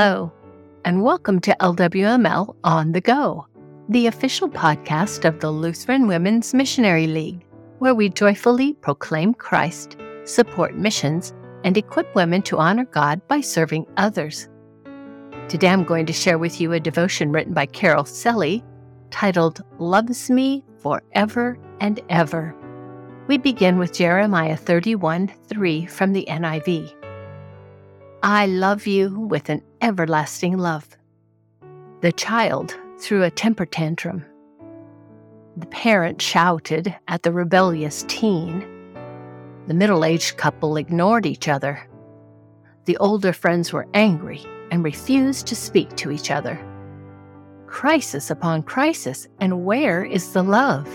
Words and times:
Hello, 0.00 0.32
and 0.84 1.02
welcome 1.02 1.40
to 1.40 1.56
LWML 1.58 2.54
On 2.62 2.92
the 2.92 3.00
Go, 3.00 3.48
the 3.88 4.06
official 4.06 4.48
podcast 4.48 5.24
of 5.24 5.40
the 5.40 5.50
Lutheran 5.50 6.06
Women's 6.06 6.54
Missionary 6.54 7.08
League, 7.08 7.44
where 7.80 7.96
we 7.96 8.08
joyfully 8.08 8.74
proclaim 8.74 9.34
Christ, 9.34 9.96
support 10.22 10.76
missions, 10.76 11.34
and 11.64 11.76
equip 11.76 12.14
women 12.14 12.42
to 12.42 12.58
honor 12.58 12.84
God 12.84 13.26
by 13.26 13.40
serving 13.40 13.88
others. 13.96 14.48
Today 15.48 15.70
I'm 15.70 15.82
going 15.82 16.06
to 16.06 16.12
share 16.12 16.38
with 16.38 16.60
you 16.60 16.74
a 16.74 16.78
devotion 16.78 17.32
written 17.32 17.52
by 17.52 17.66
Carol 17.66 18.04
Selly 18.04 18.62
titled 19.10 19.64
Loves 19.80 20.30
Me 20.30 20.64
Forever 20.78 21.58
and 21.80 22.00
Ever. 22.08 22.54
We 23.26 23.36
begin 23.36 23.78
with 23.78 23.94
Jeremiah 23.94 24.56
31 24.56 25.32
3 25.48 25.86
from 25.86 26.12
the 26.12 26.24
NIV. 26.30 26.94
I 28.22 28.46
love 28.46 28.86
you 28.86 29.18
with 29.18 29.48
an 29.48 29.62
everlasting 29.80 30.58
love. 30.58 30.86
The 32.00 32.12
child 32.12 32.76
threw 32.98 33.22
a 33.22 33.30
temper 33.30 33.66
tantrum. 33.66 34.24
The 35.56 35.66
parent 35.66 36.22
shouted 36.22 36.94
at 37.08 37.22
the 37.22 37.32
rebellious 37.32 38.04
teen. 38.08 38.66
The 39.66 39.74
middle 39.74 40.04
aged 40.04 40.36
couple 40.36 40.76
ignored 40.76 41.26
each 41.26 41.48
other. 41.48 41.88
The 42.84 42.96
older 42.98 43.32
friends 43.32 43.72
were 43.72 43.88
angry 43.94 44.44
and 44.70 44.84
refused 44.84 45.46
to 45.48 45.56
speak 45.56 45.94
to 45.96 46.10
each 46.10 46.30
other. 46.30 46.58
Crisis 47.66 48.30
upon 48.30 48.62
crisis, 48.62 49.28
and 49.40 49.64
where 49.64 50.04
is 50.04 50.32
the 50.32 50.42
love? 50.42 50.86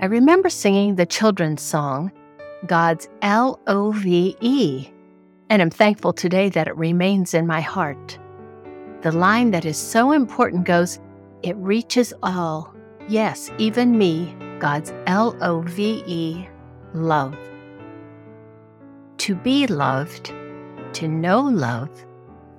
I 0.00 0.06
remember 0.06 0.48
singing 0.48 0.94
the 0.94 1.06
children's 1.06 1.62
song, 1.62 2.10
God's 2.66 3.08
L 3.22 3.60
O 3.66 3.92
V 3.92 4.36
E 4.40 4.90
and 5.50 5.60
am 5.60 5.68
thankful 5.68 6.12
today 6.12 6.48
that 6.48 6.68
it 6.68 6.76
remains 6.76 7.34
in 7.34 7.46
my 7.46 7.60
heart. 7.60 8.18
The 9.02 9.12
line 9.12 9.50
that 9.50 9.64
is 9.64 9.76
so 9.76 10.12
important 10.12 10.64
goes, 10.64 11.00
It 11.42 11.56
reaches 11.56 12.14
all, 12.22 12.74
yes, 13.08 13.50
even 13.58 13.98
me, 13.98 14.34
God's 14.60 14.92
L 15.06 15.36
O 15.42 15.62
V 15.62 16.02
E, 16.06 16.48
love. 16.94 17.36
To 19.18 19.34
be 19.34 19.66
loved, 19.66 20.32
to 20.94 21.08
know 21.08 21.40
love, 21.40 21.90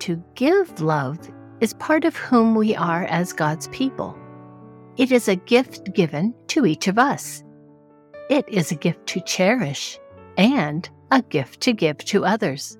to 0.00 0.22
give 0.34 0.80
love 0.80 1.18
is 1.60 1.74
part 1.74 2.04
of 2.04 2.16
whom 2.16 2.54
we 2.54 2.76
are 2.76 3.04
as 3.04 3.32
God's 3.32 3.68
people. 3.68 4.18
It 4.96 5.10
is 5.10 5.28
a 5.28 5.36
gift 5.36 5.94
given 5.94 6.34
to 6.48 6.66
each 6.66 6.88
of 6.88 6.98
us. 6.98 7.42
It 8.28 8.44
is 8.48 8.70
a 8.70 8.76
gift 8.76 9.06
to 9.08 9.20
cherish 9.20 9.98
and 10.36 10.88
a 11.10 11.22
gift 11.22 11.60
to 11.62 11.72
give 11.72 11.98
to 11.98 12.24
others. 12.24 12.76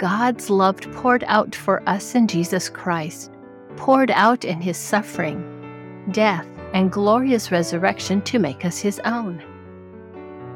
God's 0.00 0.48
love 0.48 0.80
poured 0.94 1.24
out 1.26 1.54
for 1.54 1.86
us 1.86 2.14
in 2.14 2.26
Jesus 2.26 2.70
Christ, 2.70 3.30
poured 3.76 4.10
out 4.10 4.46
in 4.46 4.58
his 4.58 4.78
suffering, 4.78 6.06
death, 6.10 6.46
and 6.72 6.90
glorious 6.90 7.52
resurrection 7.52 8.22
to 8.22 8.38
make 8.38 8.64
us 8.64 8.78
his 8.78 8.98
own. 9.04 9.42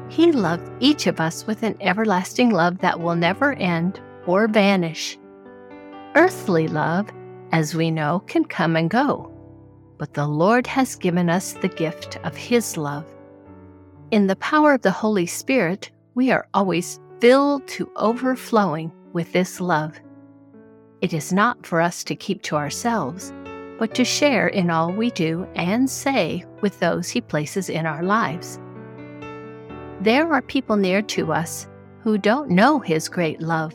He 0.09 0.31
loved 0.31 0.71
each 0.79 1.05
of 1.05 1.19
us 1.19 1.45
with 1.45 1.61
an 1.61 1.77
everlasting 1.79 2.49
love 2.49 2.79
that 2.79 2.99
will 2.99 3.15
never 3.15 3.53
end 3.53 4.01
or 4.25 4.47
vanish. 4.47 5.15
Earthly 6.15 6.67
love, 6.67 7.07
as 7.51 7.75
we 7.75 7.91
know, 7.91 8.23
can 8.25 8.45
come 8.45 8.75
and 8.75 8.89
go, 8.89 9.31
but 9.99 10.15
the 10.15 10.25
Lord 10.25 10.65
has 10.65 10.95
given 10.95 11.29
us 11.29 11.53
the 11.53 11.67
gift 11.67 12.17
of 12.23 12.35
His 12.35 12.77
love. 12.77 13.05
In 14.09 14.25
the 14.25 14.37
power 14.37 14.73
of 14.73 14.81
the 14.81 14.89
Holy 14.89 15.27
Spirit, 15.27 15.91
we 16.15 16.31
are 16.31 16.47
always 16.55 16.99
filled 17.19 17.67
to 17.67 17.91
overflowing 17.95 18.91
with 19.15 19.31
this 19.31 19.61
love. 19.61 19.99
It 20.99 21.13
is 21.13 21.31
not 21.31 21.65
for 21.65 21.79
us 21.79 22.03
to 22.03 22.15
keep 22.15 22.41
to 22.43 22.57
ourselves, 22.57 23.33
but 23.79 23.95
to 23.95 24.03
share 24.03 24.49
in 24.49 24.69
all 24.69 24.91
we 24.91 25.09
do 25.11 25.47
and 25.55 25.89
say 25.89 26.45
with 26.59 26.77
those 26.79 27.09
He 27.09 27.21
places 27.21 27.69
in 27.69 27.85
our 27.85 28.03
lives. 28.03 28.59
There 30.01 30.31
are 30.33 30.41
people 30.41 30.75
near 30.75 31.01
to 31.01 31.31
us 31.31 31.67
who 32.01 32.17
don't 32.17 32.49
know 32.49 32.79
His 32.79 33.07
great 33.07 33.41
love. 33.41 33.73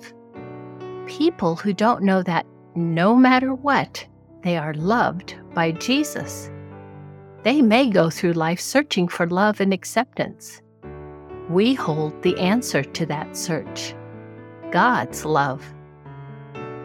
People 1.07 1.57
who 1.57 1.73
don't 1.73 2.03
know 2.03 2.23
that 2.23 2.47
no 2.75 3.17
matter 3.17 3.55
what, 3.55 4.07
they 4.43 4.59
are 4.59 4.75
loved 4.75 5.37
by 5.55 5.73
Jesus. 5.73 6.51
They 7.45 7.63
may 7.63 7.89
go 7.89 8.11
through 8.11 8.35
life 8.35 8.61
searching 8.61 9.09
for 9.09 9.27
love 9.27 9.61
and 9.61 9.73
acceptance. 9.73 10.61
We 11.49 11.73
hold 11.73 12.23
the 12.23 12.39
answer 12.39 12.83
to 12.85 13.07
that 13.07 13.37
search. 13.37 13.95
God's 14.71 15.25
love. 15.25 15.65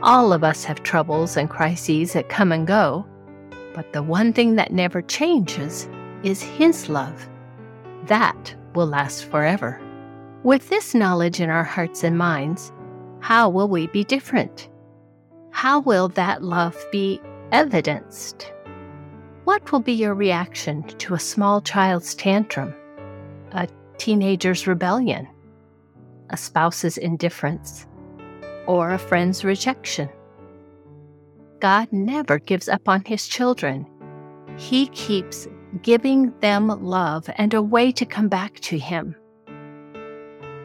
All 0.02 0.34
of 0.34 0.44
us 0.44 0.64
have 0.64 0.84
troubles 0.84 1.38
and 1.38 1.50
crises 1.50 2.14
that 2.14 2.30
come 2.30 2.52
and 2.52 2.68
go, 2.68 3.06
but 3.74 3.92
the 3.94 4.04
one 4.04 4.34
thing 4.34 4.56
that 4.56 4.74
never 4.74 5.02
changes 5.02 5.88
is 6.24 6.42
His 6.42 6.90
love. 6.90 7.28
That 8.06 8.56
will 8.74 8.88
last 8.88 9.26
forever. 9.26 9.82
With 10.44 10.70
this 10.70 10.94
knowledge 10.94 11.40
in 11.40 11.50
our 11.50 11.64
hearts 11.64 12.04
and 12.04 12.18
minds, 12.18 12.72
how 13.20 13.50
will 13.50 13.68
we 13.68 13.88
be 13.88 14.04
different? 14.04 14.70
How 15.52 15.80
will 15.80 16.10
that 16.10 16.44
love 16.44 16.78
be 16.92 17.20
evidenced? 17.52 18.52
What 19.46 19.72
will 19.72 19.80
be 19.80 19.94
your 19.94 20.14
reaction 20.14 20.84
to 20.84 21.14
a 21.14 21.20
small 21.20 21.62
child's 21.62 22.14
tantrum, 22.16 22.74
a 23.52 23.68
teenager's 23.98 24.68
rebellion, 24.68 25.28
a 26.30 26.38
spouse's 26.38 26.98
indifference, 26.98 27.88
or 28.68 28.92
a 28.92 28.98
friend's 28.98 29.44
rejection. 29.44 30.10
God 31.60 31.88
never 31.92 32.40
gives 32.40 32.68
up 32.68 32.88
on 32.88 33.04
his 33.06 33.28
children. 33.28 33.86
He 34.58 34.88
keeps 34.88 35.48
giving 35.82 36.34
them 36.40 36.68
love 36.68 37.30
and 37.38 37.54
a 37.54 37.62
way 37.62 37.92
to 37.94 38.06
come 38.06 38.28
back 38.28 38.60
to 38.62 38.78
him. 38.78 39.16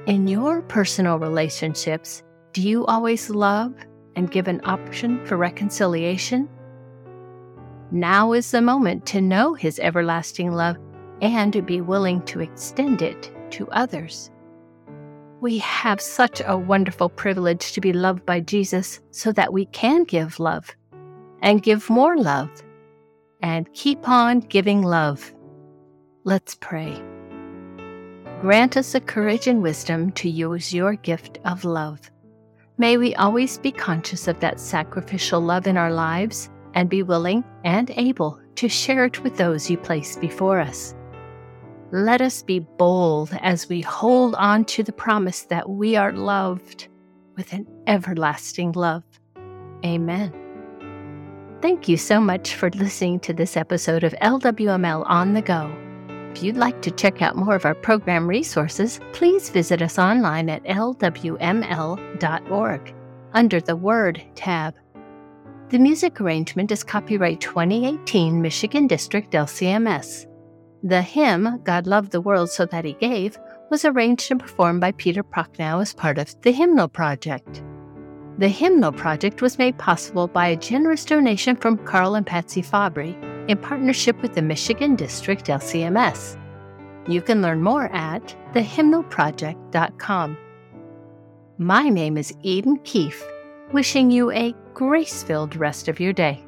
In 0.06 0.26
your 0.26 0.62
personal 0.62 1.18
relationships, 1.18 2.22
do 2.52 2.62
you 2.62 2.86
always 2.86 3.30
love 3.30 3.74
and 4.16 4.30
give 4.30 4.48
an 4.48 4.60
option 4.64 5.24
for 5.26 5.36
reconciliation? 5.36 6.48
Now 7.92 8.32
is 8.32 8.50
the 8.50 8.62
moment 8.62 9.06
to 9.06 9.20
know 9.20 9.54
his 9.54 9.78
everlasting 9.78 10.52
love 10.52 10.76
and 11.20 11.66
be 11.66 11.80
willing 11.80 12.22
to 12.22 12.40
extend 12.40 13.02
it 13.02 13.32
to 13.50 13.68
others. 13.70 14.30
We 15.40 15.56
have 15.58 16.02
such 16.02 16.42
a 16.44 16.58
wonderful 16.58 17.08
privilege 17.08 17.72
to 17.72 17.80
be 17.80 17.94
loved 17.94 18.26
by 18.26 18.40
Jesus 18.40 19.00
so 19.10 19.32
that 19.32 19.54
we 19.54 19.64
can 19.66 20.04
give 20.04 20.38
love 20.38 20.68
and 21.40 21.62
give 21.62 21.88
more 21.88 22.18
love 22.18 22.50
and 23.40 23.72
keep 23.72 24.06
on 24.06 24.40
giving 24.40 24.82
love. 24.82 25.34
Let's 26.24 26.56
pray. 26.56 27.02
Grant 28.42 28.76
us 28.76 28.92
the 28.92 29.00
courage 29.00 29.46
and 29.46 29.62
wisdom 29.62 30.12
to 30.12 30.28
use 30.28 30.74
your 30.74 30.94
gift 30.96 31.38
of 31.46 31.64
love. 31.64 32.10
May 32.76 32.98
we 32.98 33.14
always 33.14 33.56
be 33.56 33.72
conscious 33.72 34.28
of 34.28 34.40
that 34.40 34.60
sacrificial 34.60 35.40
love 35.40 35.66
in 35.66 35.78
our 35.78 35.92
lives 35.92 36.50
and 36.74 36.90
be 36.90 37.02
willing 37.02 37.44
and 37.64 37.90
able 37.96 38.38
to 38.56 38.68
share 38.68 39.06
it 39.06 39.22
with 39.22 39.38
those 39.38 39.70
you 39.70 39.78
place 39.78 40.16
before 40.16 40.60
us. 40.60 40.94
Let 41.92 42.20
us 42.20 42.42
be 42.44 42.60
bold 42.60 43.36
as 43.40 43.68
we 43.68 43.80
hold 43.80 44.36
on 44.36 44.64
to 44.66 44.84
the 44.84 44.92
promise 44.92 45.42
that 45.46 45.68
we 45.68 45.96
are 45.96 46.12
loved 46.12 46.86
with 47.36 47.52
an 47.52 47.66
everlasting 47.88 48.72
love. 48.72 49.02
Amen. 49.84 50.32
Thank 51.60 51.88
you 51.88 51.96
so 51.96 52.20
much 52.20 52.54
for 52.54 52.70
listening 52.70 53.18
to 53.20 53.32
this 53.32 53.56
episode 53.56 54.04
of 54.04 54.14
LWML 54.22 55.04
On 55.08 55.32
the 55.34 55.42
Go. 55.42 55.68
If 56.30 56.44
you'd 56.44 56.56
like 56.56 56.80
to 56.82 56.92
check 56.92 57.22
out 57.22 57.34
more 57.34 57.56
of 57.56 57.64
our 57.64 57.74
program 57.74 58.28
resources, 58.28 59.00
please 59.12 59.50
visit 59.50 59.82
us 59.82 59.98
online 59.98 60.48
at 60.48 60.62
lwml.org 60.64 61.34
under 63.32 63.60
the 63.60 63.76
Word 63.76 64.22
tab. 64.36 64.74
The 65.70 65.78
music 65.78 66.20
arrangement 66.20 66.70
is 66.70 66.84
copyright 66.84 67.40
2018 67.40 68.40
Michigan 68.40 68.86
District 68.86 69.32
LCMS. 69.32 70.29
The 70.82 71.02
hymn, 71.02 71.60
God 71.64 71.86
Loved 71.86 72.10
the 72.10 72.22
World 72.22 72.50
So 72.50 72.64
That 72.64 72.86
He 72.86 72.94
Gave, 72.94 73.38
was 73.70 73.84
arranged 73.84 74.30
and 74.30 74.40
performed 74.40 74.80
by 74.80 74.92
Peter 74.92 75.22
Prochnow 75.22 75.82
as 75.82 75.92
part 75.92 76.16
of 76.16 76.34
the 76.40 76.52
Hymnal 76.52 76.88
Project. 76.88 77.62
The 78.38 78.48
Hymnal 78.48 78.92
Project 78.92 79.42
was 79.42 79.58
made 79.58 79.76
possible 79.76 80.26
by 80.26 80.48
a 80.48 80.56
generous 80.56 81.04
donation 81.04 81.54
from 81.56 81.76
Carl 81.84 82.14
and 82.14 82.26
Patsy 82.26 82.62
Fabry 82.62 83.14
in 83.48 83.58
partnership 83.58 84.20
with 84.22 84.34
the 84.34 84.40
Michigan 84.40 84.96
District 84.96 85.44
LCMS. 85.44 86.40
You 87.06 87.20
can 87.20 87.42
learn 87.42 87.62
more 87.62 87.90
at 87.92 88.34
thehymnalproject.com. 88.54 90.38
My 91.58 91.88
name 91.90 92.16
is 92.16 92.32
Eden 92.42 92.78
Keefe, 92.84 93.22
wishing 93.72 94.10
you 94.10 94.30
a 94.30 94.54
grace 94.72 95.22
filled 95.22 95.56
rest 95.56 95.88
of 95.88 96.00
your 96.00 96.14
day. 96.14 96.42